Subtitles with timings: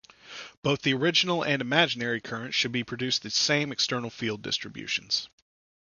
[0.63, 5.29] Both the original and imaginary currents should be produce the same external field distributions.